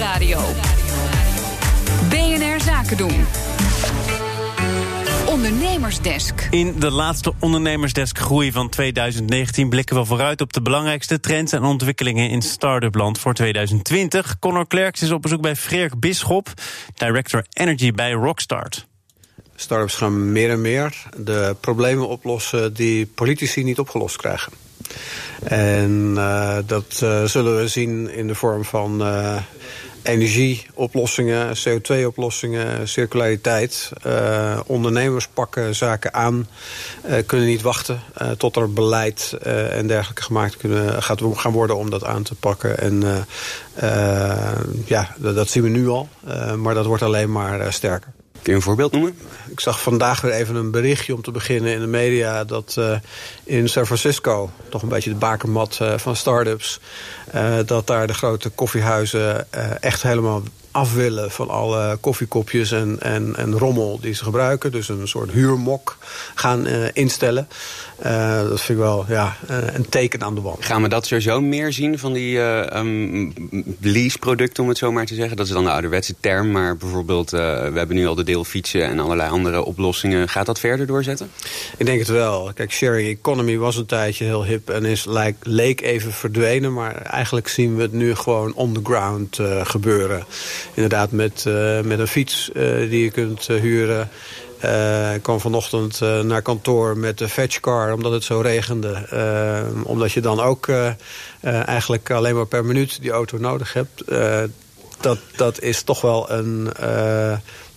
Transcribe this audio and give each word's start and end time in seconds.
Nieuwsradio. 0.00 0.40
BNR 2.08 2.60
Zaken 2.60 2.96
doen. 2.96 3.26
Ondernemersdesk. 5.26 6.48
In 6.50 6.74
de 6.78 6.90
laatste 6.90 7.32
Ondernemersdesk 7.40 8.18
Groei 8.18 8.52
van 8.52 8.68
2019 8.68 9.68
blikken 9.68 9.96
we 9.96 10.04
vooruit 10.04 10.40
op 10.40 10.52
de 10.52 10.62
belangrijkste 10.62 11.20
trends 11.20 11.52
en 11.52 11.62
ontwikkelingen 11.62 12.30
in 12.30 12.42
start-up 12.42 12.94
land 12.94 13.18
voor 13.18 13.34
2020. 13.34 14.38
Connor 14.38 14.66
Klerks 14.66 15.02
is 15.02 15.10
op 15.10 15.22
bezoek 15.22 15.40
bij 15.40 15.56
Freek 15.56 16.00
Bisschop, 16.00 16.48
Director 16.94 17.44
Energy 17.52 17.92
bij 17.92 18.12
Rockstart. 18.12 18.86
Startups 19.54 19.94
gaan 19.94 20.32
meer 20.32 20.50
en 20.50 20.60
meer 20.60 21.02
de 21.16 21.56
problemen 21.60 22.08
oplossen 22.08 22.74
die 22.74 23.06
politici 23.06 23.64
niet 23.64 23.78
opgelost 23.78 24.16
krijgen. 24.16 24.69
En 25.42 26.12
uh, 26.16 26.56
dat 26.66 27.00
uh, 27.02 27.24
zullen 27.24 27.56
we 27.56 27.68
zien 27.68 28.10
in 28.10 28.26
de 28.26 28.34
vorm 28.34 28.64
van 28.64 29.00
uh, 29.00 29.36
energieoplossingen, 30.02 31.56
CO2-oplossingen, 31.56 32.88
circulariteit. 32.88 33.90
ondernemers 34.66 35.28
pakken 35.28 35.74
zaken 35.74 36.14
aan, 36.14 36.48
kunnen 37.26 37.46
niet 37.46 37.62
wachten 37.62 38.00
tot 38.36 38.56
er 38.56 38.72
beleid 38.72 39.36
en 39.70 39.86
dergelijke 39.86 40.22
gemaakt 40.22 40.56
kunnen, 40.56 41.02
gaat 41.02 41.22
gaan 41.34 41.52
worden 41.52 41.76
om 41.76 41.90
dat 41.90 42.04
aan 42.04 42.22
te 42.22 42.34
pakken. 42.34 42.78
En 42.78 43.26
ja, 44.84 45.14
dat, 45.16 45.34
dat, 45.34 45.48
zien 45.48 45.62
we 45.62 45.68
nu 45.68 45.88
al, 45.88 46.08
maar 46.56 46.74
dat 46.74 46.86
wordt 46.86 47.02
alleen 47.02 47.32
maar 47.32 47.72
sterker. 47.72 48.12
Kun 48.42 48.52
je 48.52 48.58
een 48.58 48.62
voorbeeld 48.62 48.92
noemen? 48.92 49.18
Ik 49.50 49.60
zag 49.60 49.82
vandaag 49.82 50.20
weer 50.20 50.32
even 50.32 50.54
een 50.54 50.70
berichtje 50.70 51.14
om 51.14 51.22
te 51.22 51.30
beginnen 51.30 51.72
in 51.72 51.80
de 51.80 51.86
media... 51.86 52.44
dat 52.44 52.76
uh, 52.78 52.96
in 53.44 53.68
San 53.68 53.86
Francisco, 53.86 54.50
toch 54.68 54.82
een 54.82 54.88
beetje 54.88 55.10
de 55.10 55.16
bakermat 55.16 55.78
uh, 55.82 55.98
van 55.98 56.16
start-ups... 56.16 56.80
Uh, 57.34 57.54
dat 57.66 57.86
daar 57.86 58.06
de 58.06 58.14
grote 58.14 58.48
koffiehuizen 58.48 59.52
echt 59.80 60.02
helemaal 60.02 60.42
af 60.70 60.94
willen 60.94 61.30
van 61.30 61.48
alle 61.48 61.98
koffiekopjes 62.00 62.72
en, 62.72 62.96
en, 63.00 63.36
en 63.36 63.58
rommel 63.58 64.00
die 64.00 64.14
ze 64.14 64.24
gebruiken. 64.24 64.72
Dus 64.72 64.88
een 64.88 65.08
soort 65.08 65.30
huurmok 65.30 65.96
gaan 66.34 66.66
uh, 66.66 66.84
instellen. 66.92 67.48
Uh, 68.04 68.36
dat 68.36 68.60
vind 68.60 68.78
ik 68.78 68.84
wel 68.84 69.04
ja, 69.08 69.36
uh, 69.50 69.56
een 69.74 69.88
teken 69.88 70.22
aan 70.22 70.34
de 70.34 70.40
wand. 70.40 70.64
Gaan 70.64 70.82
we 70.82 70.88
dat 70.88 71.06
sowieso 71.06 71.40
meer 71.40 71.72
zien 71.72 71.98
van 71.98 72.12
die 72.12 72.38
um, 72.76 73.32
lease-producten, 73.80 74.62
om 74.62 74.68
het 74.68 74.78
zo 74.78 74.92
maar 74.92 75.06
te 75.06 75.14
zeggen? 75.14 75.36
Dat 75.36 75.46
is 75.46 75.52
dan 75.52 75.64
de 75.64 75.70
ouderwetse 75.70 76.14
term, 76.20 76.50
maar 76.50 76.76
bijvoorbeeld... 76.76 77.30
we 77.30 77.72
hebben 77.74 77.96
nu 77.96 78.06
al 78.06 78.14
de 78.14 78.24
deelfietsen 78.30 78.84
en 78.84 78.98
allerlei 78.98 79.30
andere 79.30 79.64
oplossingen. 79.64 80.28
Gaat 80.28 80.46
dat 80.46 80.60
verder 80.60 80.86
doorzetten? 80.86 81.30
Ik 81.76 81.86
denk 81.86 81.98
het 81.98 82.08
wel. 82.08 82.52
Kijk, 82.54 82.72
sharing 82.72 83.08
economy 83.08 83.56
was 83.56 83.76
een 83.76 83.86
tijdje 83.86 84.24
heel 84.24 84.44
hip 84.44 84.70
en 84.70 84.84
is, 84.84 85.04
leek, 85.04 85.36
leek 85.42 85.80
even 85.80 86.12
verdwenen. 86.12 86.72
Maar 86.72 86.94
eigenlijk 86.94 87.48
zien 87.48 87.76
we 87.76 87.82
het 87.82 87.92
nu 87.92 88.14
gewoon 88.14 88.54
on 88.54 88.72
the 88.72 88.80
ground 88.82 89.38
gebeuren 89.62 90.24
inderdaad 90.74 91.10
met, 91.10 91.44
uh, 91.48 91.80
met 91.80 91.98
een 91.98 92.06
fiets 92.06 92.50
uh, 92.54 92.90
die 92.90 93.04
je 93.04 93.10
kunt 93.10 93.48
uh, 93.48 93.60
huren. 93.60 94.08
ik 95.14 95.22
kwam 95.22 95.40
vanochtend 95.40 96.00
naar 96.00 96.42
kantoor 96.42 96.96
met 96.96 97.18
de 97.18 97.28
fetchcar 97.28 97.92
omdat 97.92 98.12
het 98.12 98.24
zo 98.24 98.40
regende. 98.40 99.06
omdat 99.84 100.12
je 100.12 100.20
dan 100.20 100.40
ook 100.40 100.68
eigenlijk 101.42 102.10
alleen 102.10 102.34
maar 102.34 102.46
per 102.46 102.64
minuut 102.64 103.00
die 103.00 103.10
auto 103.10 103.38
nodig 103.38 103.72
hebt. 103.72 104.04
dat, 105.00 105.18
dat 105.36 105.60
is 105.60 105.82
toch 105.82 106.00
wel 106.00 106.30
een 106.30 106.70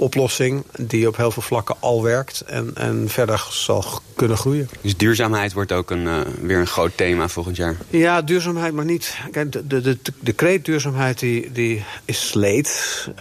oplossing 0.00 0.64
die 0.76 1.08
op 1.08 1.16
heel 1.16 1.30
veel 1.30 1.42
vlakken 1.42 1.76
al 1.80 2.02
werkt 2.02 2.40
en, 2.40 2.70
en 2.74 3.08
verder 3.08 3.46
zal 3.50 3.84
kunnen 4.14 4.36
groeien. 4.36 4.68
Dus 4.80 4.96
duurzaamheid 4.96 5.52
wordt 5.52 5.72
ook 5.72 5.90
een, 5.90 6.04
uh, 6.04 6.20
weer 6.42 6.58
een 6.58 6.66
groot 6.66 6.96
thema 6.96 7.28
volgend 7.28 7.56
jaar? 7.56 7.76
Ja, 7.90 8.22
duurzaamheid, 8.22 8.72
maar 8.72 8.84
niet... 8.84 9.16
Kijk, 9.30 9.52
de, 9.52 9.66
de, 9.66 9.80
de, 9.80 9.98
de 10.20 10.32
kreet 10.32 10.64
duurzaamheid 10.64 11.18
die, 11.18 11.52
die 11.52 11.84
is 12.04 12.28
sleet. 12.28 13.08
Uh, 13.14 13.20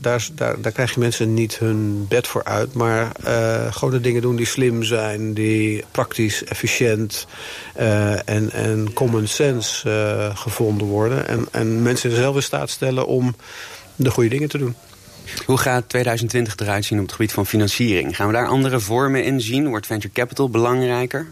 daar, 0.00 0.28
daar, 0.34 0.60
daar 0.60 0.72
krijg 0.72 0.94
je 0.94 1.00
mensen 1.00 1.34
niet 1.34 1.58
hun 1.58 2.06
bed 2.08 2.26
voor 2.26 2.44
uit. 2.44 2.74
Maar 2.74 3.12
uh, 3.26 3.72
gewoon 3.72 3.94
de 3.94 4.00
dingen 4.00 4.22
doen 4.22 4.36
die 4.36 4.46
slim 4.46 4.82
zijn, 4.82 5.34
die 5.34 5.84
praktisch, 5.90 6.44
efficiënt 6.44 7.26
en, 8.24 8.50
en 8.50 8.92
common 8.92 9.26
sense 9.26 10.32
gevonden 10.34 10.86
worden. 10.86 11.28
En, 11.28 11.46
en 11.50 11.82
mensen 11.82 12.10
zelf 12.10 12.34
in 12.36 12.42
staat 12.42 12.70
stellen 12.70 13.06
om 13.06 13.34
de 13.96 14.10
goede 14.10 14.28
dingen 14.28 14.48
te 14.48 14.58
doen. 14.58 14.74
Hoe 15.46 15.58
gaat 15.58 15.88
2020 15.88 16.56
eruit 16.56 16.84
zien 16.84 16.98
op 16.98 17.04
het 17.04 17.14
gebied 17.14 17.32
van 17.32 17.46
financiering? 17.46 18.16
Gaan 18.16 18.26
we 18.26 18.32
daar 18.32 18.46
andere 18.46 18.80
vormen 18.80 19.24
in 19.24 19.40
zien? 19.40 19.68
Wordt 19.68 19.86
venture 19.86 20.12
capital 20.14 20.50
belangrijker? 20.50 21.26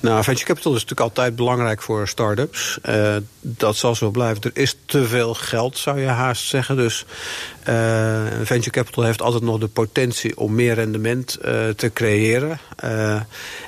Nou, 0.00 0.22
venture 0.22 0.46
capital 0.46 0.74
is 0.74 0.80
natuurlijk 0.80 1.08
altijd 1.08 1.36
belangrijk 1.36 1.82
voor 1.82 2.08
start-ups. 2.08 2.78
Uh, 2.88 3.16
dat 3.40 3.76
zal 3.76 3.94
zo 3.94 4.10
blijven. 4.10 4.42
Er 4.42 4.50
is 4.54 4.76
te 4.84 5.06
veel 5.06 5.34
geld, 5.34 5.78
zou 5.78 6.00
je 6.00 6.06
haast 6.06 6.48
zeggen. 6.48 6.76
Dus 6.76 7.04
uh, 7.68 8.22
venture 8.42 8.70
capital 8.70 9.04
heeft 9.04 9.22
altijd 9.22 9.42
nog 9.42 9.58
de 9.58 9.68
potentie 9.68 10.38
om 10.38 10.54
meer 10.54 10.74
rendement 10.74 11.38
uh, 11.38 11.68
te 11.68 11.90
creëren. 11.92 12.58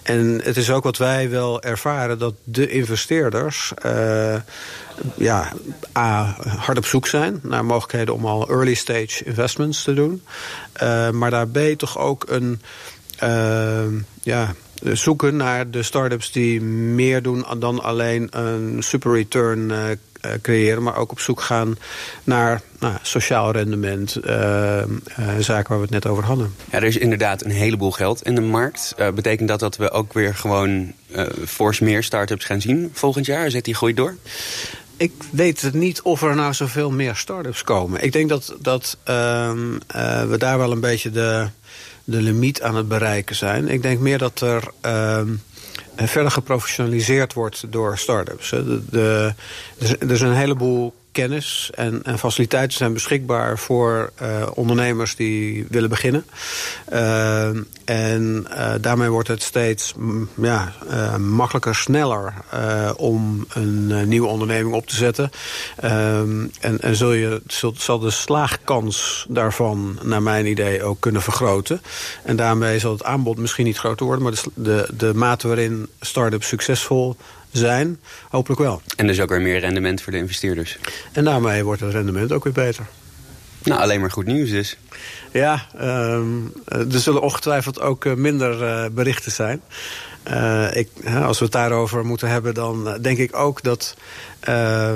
en 0.03 0.41
het 0.43 0.57
is 0.57 0.71
ook 0.71 0.85
wat 0.85 0.97
wij 0.97 1.31
wel 1.31 1.63
ervaren, 1.63 2.19
dat 2.19 2.35
de 2.45 2.69
investeerders 2.69 3.73
ja, 5.17 5.53
A, 5.99 6.37
hard 6.59 6.79
op 6.79 6.87
zoek 6.87 7.07
zijn 7.07 7.39
naar 7.43 7.65
mogelijkheden 7.65 8.15
om 8.15 8.27
al 8.27 8.49
early 8.49 8.75
stage 8.75 9.25
investments 9.25 9.83
te 9.83 9.95
doen. 9.95 10.23
Maar 11.13 11.31
daar 11.31 11.49
B 11.49 11.59
toch 11.77 11.99
ook 11.99 12.25
een 12.29 12.61
ja, 14.23 14.55
zoeken 14.83 15.37
naar 15.37 15.71
de 15.71 15.83
start-ups 15.83 16.33
die 16.33 16.61
meer 16.61 17.23
doen 17.23 17.45
dan 17.59 17.83
alleen 17.83 18.29
een 18.31 18.83
super 18.83 19.13
return 19.13 19.71
uh, 19.71 19.83
creëren, 20.43 20.83
maar 20.83 20.97
ook 20.97 21.11
op 21.11 21.21
zoek 21.21 21.41
gaan 21.41 21.79
naar 22.25 22.61
nou, 22.81 22.95
sociaal 23.03 23.51
rendement, 23.53 24.11
zaken 25.39 25.69
waar 25.69 25.79
we 25.79 25.83
het 25.83 25.91
net 25.91 26.07
over 26.07 26.25
hadden. 26.25 26.55
Ja, 26.71 26.79
er 26.79 26.85
is 26.85 26.97
inderdaad 26.97 27.45
een 27.45 27.51
heleboel 27.51 27.91
geld 27.91 28.23
in 28.23 28.35
de 28.35 28.41
markt. 28.41 28.95
Betekent 29.15 29.49
dat 29.49 29.61
dat 29.61 29.77
we 29.77 29.91
ook 29.91 30.13
weer 30.13 30.35
gewoon 30.35 30.93
fors 31.47 31.81
meer 31.81 32.03
start-ups 32.03 32.45
gaan 32.45 32.61
zien 32.61 32.91
volgend 32.93 33.27
jaar? 33.27 33.51
Zet 33.51 33.65
die 33.65 33.75
groei 33.75 33.95
door? 33.95 34.17
Ik 34.97 35.13
weet 35.31 35.61
het 35.61 35.75
niet 35.75 36.03
of 36.03 36.23
er 36.23 36.35
nou 36.35 36.55
zoveel 36.55 36.91
meer 36.91 37.17
start-ups 37.17 37.63
komen. 37.63 38.03
Ik 38.03 38.13
denk 38.13 38.29
dat, 38.29 38.55
dat 38.61 38.99
um, 39.05 39.73
uh, 39.97 40.25
we 40.25 40.39
daar 40.39 40.59
wel 40.59 40.73
een 40.73 40.81
beetje 40.81 41.11
de, 41.11 41.49
de 42.05 42.21
limiet 42.21 42.63
aan 42.63 42.77
het 42.77 42.89
bereiken 42.89 43.37
zijn. 43.37 43.69
Ik 43.69 43.83
denk 43.83 44.01
meer 44.01 44.19
dat 44.19 44.41
er 44.41 44.63
um, 45.19 45.43
verder 45.97 46.31
geprofessionaliseerd 46.31 47.33
wordt 47.33 47.73
door 47.73 47.99
start-ups. 47.99 48.51
De, 48.91 49.35
er 49.79 50.11
is 50.11 50.21
een 50.21 50.35
heleboel 50.35 50.95
kennis 51.15 51.71
en, 51.75 52.03
en, 52.03 52.19
faciliteiten 52.19 52.77
zijn 52.77 52.93
beschikbaar 52.93 53.59
voor 53.59 54.13
uh, 54.23 54.47
ondernemers 54.55 55.17
die 55.17 55.67
willen 55.69 55.89
beginnen. 55.89 56.25
Uh, 56.93 57.47
en 57.85 58.47
uh, 58.51 58.75
daarmee 58.81 59.09
wordt 59.09 59.29
het 59.29 59.43
steeds 59.43 59.95
ja, 60.35 60.73
makkelijker, 61.19 61.75
sneller 61.75 62.35
om 62.97 63.47
een 63.49 64.09
nieuwe 64.09 64.27
onderneming 64.27 64.75
op 64.75 64.87
te 64.87 64.95
zetten. 64.95 65.31
en, 65.77 66.51
en 66.81 66.97
zul 66.97 67.13
je, 67.13 67.43
zal 67.77 67.99
de 67.99 68.11
slaagkans 68.11 69.27
daarvan, 69.29 69.99
naar 70.03 70.23
mijn 70.23 70.47
idee, 70.47 70.83
ook 70.83 71.01
kunnen 71.01 71.23
vergroten. 71.23 71.81
En 72.23 72.37
daarmee 72.37 72.79
zal 72.79 72.93
het 72.93 73.05
aanbod 73.05 73.39
misschien 73.39 73.65
niet 73.65 73.79
groter 73.79 74.07
worden, 74.07 74.25
maar 74.25 74.33
de, 74.33 74.51
de, 74.55 74.89
de 74.97 75.15
mate 75.15 75.47
waarin 75.47 75.89
start-ups 76.01 76.49
succesvol 76.49 77.17
zijn, 77.57 78.01
hopelijk 78.29 78.61
wel. 78.61 78.83
En 78.97 79.07
dus 79.07 79.21
ook 79.21 79.29
weer 79.29 79.41
meer 79.41 79.59
rendement 79.59 80.03
voor 80.03 80.13
de 80.13 80.19
investeerders. 80.19 80.79
En 81.13 81.25
daarmee 81.25 81.65
wordt 81.65 81.81
het 81.81 81.93
rendement 81.93 82.33
ook 82.33 82.45
weer 82.45 82.53
beter. 82.53 82.87
Nou, 83.63 83.81
alleen 83.81 84.01
maar 84.01 84.11
goed 84.11 84.27
nieuws 84.27 84.51
dus. 84.51 84.77
Ja, 85.33 85.67
um, 85.81 86.53
er 86.67 87.01
zullen 87.01 87.23
ongetwijfeld 87.23 87.81
ook 87.81 88.17
minder 88.17 88.63
uh, 88.63 88.85
berichten 88.93 89.33
zijn. 89.33 89.61
Uh, 90.31 90.77
ik, 90.77 90.89
als 91.23 91.39
we 91.39 91.45
het 91.45 91.53
daarover 91.53 92.05
moeten 92.05 92.29
hebben, 92.29 92.55
dan 92.55 92.99
denk 93.01 93.19
ik 93.19 93.37
ook 93.37 93.63
dat... 93.63 93.97
Uh, 94.49 94.93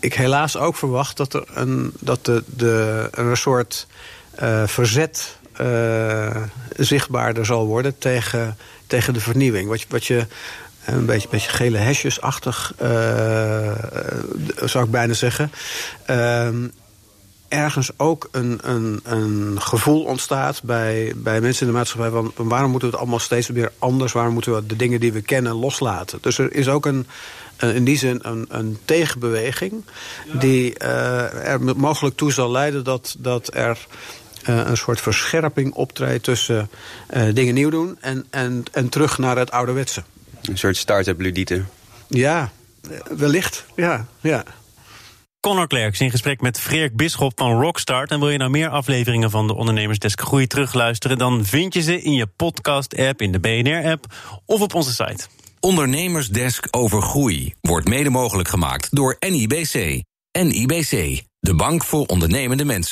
ik 0.00 0.14
helaas 0.14 0.56
ook 0.56 0.76
verwacht 0.76 1.16
dat 1.16 1.34
er 1.34 1.44
een, 1.54 1.92
dat 2.00 2.24
de, 2.24 2.42
de, 2.46 3.08
een 3.10 3.36
soort 3.36 3.86
verzet 4.66 5.38
zichtbaarder 6.76 7.46
zal 7.46 7.66
worden 7.66 7.98
tegen, 7.98 8.56
tegen 8.86 9.14
de 9.14 9.20
vernieuwing. 9.20 9.68
Wat, 9.68 9.84
wat 9.88 10.06
je 10.06 10.26
een 10.84 11.06
beetje, 11.06 11.28
beetje 11.28 11.50
gele 11.50 11.78
hesjesachtig, 11.78 12.72
uh, 12.82 12.88
zou 14.64 14.84
ik 14.84 14.90
bijna 14.90 15.12
zeggen. 15.12 15.52
Uh, 16.06 16.48
ergens 17.48 17.90
ook 17.96 18.28
een, 18.30 18.58
een, 18.62 19.00
een 19.04 19.60
gevoel 19.60 20.04
ontstaat 20.04 20.62
bij, 20.62 21.12
bij 21.16 21.40
mensen 21.40 21.66
in 21.66 21.72
de 21.72 21.78
maatschappij... 21.78 22.10
van 22.10 22.48
waarom 22.48 22.70
moeten 22.70 22.88
we 22.88 22.94
het 22.94 23.04
allemaal 23.04 23.20
steeds 23.20 23.48
weer 23.48 23.72
anders... 23.78 24.12
waarom 24.12 24.32
moeten 24.32 24.54
we 24.54 24.66
de 24.66 24.76
dingen 24.76 25.00
die 25.00 25.12
we 25.12 25.20
kennen 25.20 25.52
loslaten. 25.54 26.18
Dus 26.22 26.38
er 26.38 26.54
is 26.54 26.68
ook 26.68 26.86
een, 26.86 27.06
in 27.58 27.84
die 27.84 27.98
zin 27.98 28.18
een, 28.22 28.46
een 28.48 28.78
tegenbeweging... 28.84 29.84
die 30.32 30.74
uh, 30.82 31.48
er 31.48 31.76
mogelijk 31.76 32.16
toe 32.16 32.32
zal 32.32 32.50
leiden 32.50 32.84
dat, 32.84 33.16
dat 33.18 33.54
er... 33.54 33.86
Een 34.44 34.76
soort 34.76 35.00
verscherping 35.00 35.74
optreedt 35.74 36.24
tussen 36.24 36.70
dingen 37.32 37.54
nieuw 37.54 37.70
doen... 37.70 37.98
En, 38.00 38.26
en, 38.30 38.64
en 38.72 38.88
terug 38.88 39.18
naar 39.18 39.36
het 39.36 39.50
ouderwetse. 39.50 40.02
Een 40.42 40.58
soort 40.58 40.76
start-up 40.76 41.20
ludiete. 41.20 41.64
Ja, 42.08 42.50
wellicht. 43.16 43.64
Ja, 43.76 44.06
ja. 44.20 44.44
Connor 45.40 45.66
Klerks 45.66 46.00
in 46.00 46.10
gesprek 46.10 46.40
met 46.40 46.60
Freek 46.60 46.96
Bisschop 46.96 47.32
van 47.34 47.60
Rockstart. 47.60 48.10
En 48.10 48.18
wil 48.18 48.30
je 48.30 48.38
nou 48.38 48.50
meer 48.50 48.68
afleveringen 48.68 49.30
van 49.30 49.46
de 49.46 49.54
Ondernemersdesk 49.54 50.20
Groei 50.20 50.46
terugluisteren... 50.46 51.18
dan 51.18 51.44
vind 51.44 51.74
je 51.74 51.82
ze 51.82 52.02
in 52.02 52.12
je 52.12 52.26
podcast-app, 52.26 53.22
in 53.22 53.32
de 53.32 53.40
BNR-app 53.40 54.04
of 54.44 54.60
op 54.60 54.74
onze 54.74 54.92
site. 54.92 55.26
Ondernemersdesk 55.60 56.66
over 56.70 57.02
groei 57.02 57.54
wordt 57.60 57.88
mede 57.88 58.10
mogelijk 58.10 58.48
gemaakt 58.48 58.88
door 58.90 59.16
NIBC. 59.18 60.02
NIBC, 60.38 61.22
de 61.40 61.54
bank 61.54 61.84
voor 61.84 62.06
ondernemende 62.06 62.64
mensen. 62.64 62.88